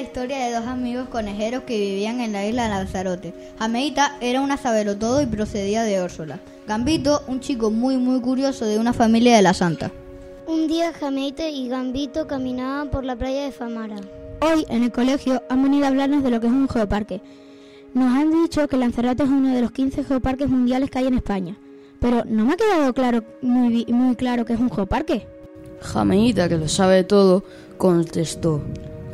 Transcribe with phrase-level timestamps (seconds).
[0.00, 3.34] historia de dos amigos conejeros que vivían en la isla de Lanzarote.
[3.58, 6.40] Jameita era una sabelotodo y procedía de Úrsula.
[6.66, 9.90] Gambito, un chico muy muy curioso de una familia de la Santa.
[10.46, 13.96] Un día Jameita y Gambito caminaban por la playa de Famara.
[14.40, 17.20] Hoy en el colegio han venido a hablarnos de lo que es un geoparque.
[17.94, 21.14] Nos han dicho que Lanzarote es uno de los 15 geoparques mundiales que hay en
[21.14, 21.56] España.
[22.00, 25.26] Pero no me ha quedado claro, muy, muy claro que es un geoparque.
[25.80, 27.44] Jameita, que lo sabe todo,
[27.78, 28.62] contestó.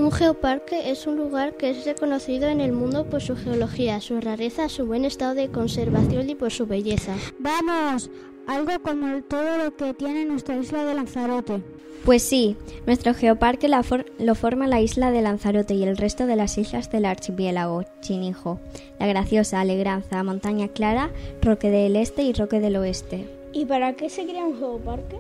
[0.01, 4.19] Un geoparque es un lugar que es reconocido en el mundo por su geología, su
[4.19, 7.17] rareza, su buen estado de conservación y por su belleza.
[7.39, 8.09] Vamos,
[8.47, 11.63] algo como todo lo que tiene nuestra isla de Lanzarote.
[12.07, 16.57] Pues sí, nuestro geoparque lo forma la isla de Lanzarote y el resto de las
[16.57, 18.59] islas del archipiélago Chinijo,
[18.99, 21.11] La Graciosa, Alegranza, Montaña Clara,
[21.43, 23.29] Roque del Este y Roque del Oeste.
[23.53, 25.19] ¿Y para qué se crea un geoparque?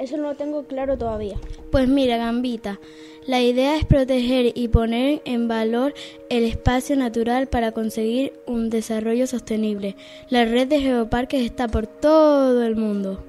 [0.00, 1.36] Eso no lo tengo claro todavía.
[1.70, 2.80] Pues mira, Gambita,
[3.26, 5.92] la idea es proteger y poner en valor
[6.30, 9.96] el espacio natural para conseguir un desarrollo sostenible.
[10.30, 13.22] La red de geoparques está por todo el mundo.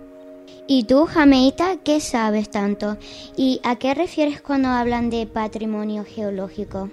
[0.66, 2.97] ¿Y tú, Jameita, qué sabes tanto?
[3.36, 6.89] ¿Y a qué refieres cuando hablan de patrimonio geológico?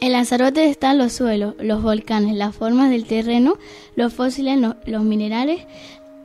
[0.00, 3.56] En Lanzarote están los suelos, los volcanes, las formas del terreno,
[3.96, 5.62] los fósiles, los minerales,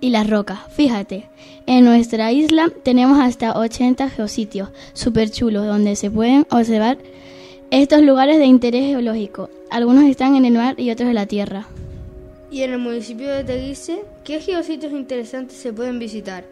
[0.01, 0.59] y las rocas.
[0.71, 1.25] Fíjate,
[1.65, 6.97] en nuestra isla tenemos hasta 80 geositios súper chulos donde se pueden observar
[7.71, 9.49] estos lugares de interés geológico.
[9.69, 11.67] Algunos están en el mar y otros en la tierra.
[12.51, 16.45] ¿Y en el municipio de Teguise, qué geositios interesantes se pueden visitar?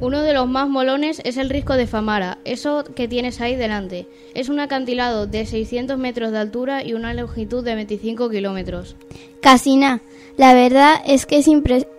[0.00, 4.06] Uno de los más molones es el Risco de Famara, eso que tienes ahí delante.
[4.34, 8.96] Es un acantilado de 600 metros de altura y una longitud de 25 kilómetros.
[9.42, 10.00] Casina,
[10.38, 11.48] la verdad es que es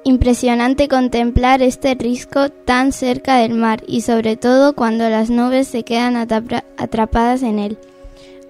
[0.04, 5.84] impresionante contemplar este risco tan cerca del mar y sobre todo cuando las nubes se
[5.84, 7.78] quedan atrapadas en él.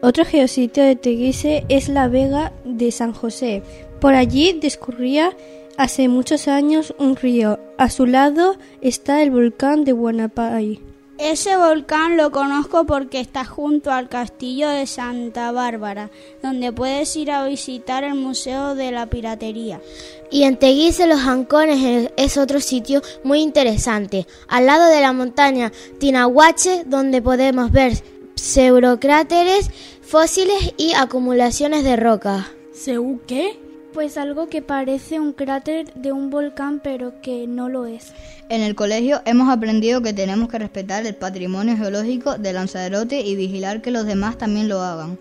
[0.02, 3.64] Otro geositio de Teguise es la Vega de San José.
[4.00, 5.36] Por allí discurría
[5.82, 7.60] hace muchos años un río.
[7.80, 10.80] A su lado está el volcán de Guanapay.
[11.18, 16.12] Ese volcán lo conozco porque está junto al castillo de Santa Bárbara,
[16.44, 19.82] donde puedes ir a visitar el Museo de la Piratería.
[20.30, 25.72] Y en Teguise los Ancones es otro sitio muy interesante, al lado de la montaña
[26.00, 27.94] Tinahuache, donde podemos ver
[28.36, 29.72] pseudocráteres,
[30.02, 32.52] fósiles y acumulaciones de roca.
[32.72, 33.71] ¿Seu qué?
[33.94, 38.14] Pues algo que parece un cráter de un volcán pero que no lo es.
[38.48, 43.36] En el colegio hemos aprendido que tenemos que respetar el patrimonio geológico de Lanzarote y
[43.36, 45.20] vigilar que los demás también lo hagan.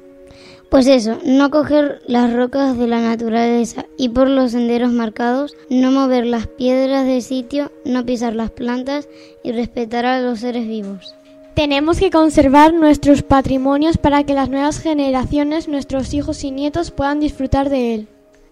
[0.71, 5.91] Pues eso, no coger las rocas de la naturaleza y por los senderos marcados, no
[5.91, 9.09] mover las piedras del sitio, no pisar las plantas
[9.43, 11.17] y respetar a los seres vivos.
[11.55, 17.19] Tenemos que conservar nuestros patrimonios para que las nuevas generaciones, nuestros hijos y nietos puedan
[17.19, 18.09] disfrutar de él.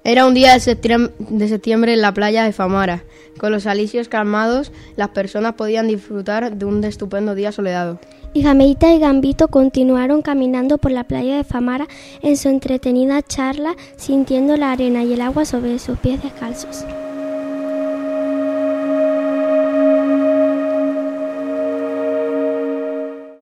[0.09, 0.61] Era un día de
[1.49, 3.05] septiembre, en la playa de Famara.
[3.39, 8.01] Con los alicios calmados, las personas podían disfrutar de un estupendo día soleado.
[8.33, 11.89] Y Jameita y Gambito continuaron caminando por la playa de Famara
[12.23, 16.87] en su entretenida charla, sintiendo la arena y el agua sobre sus pies descalzos.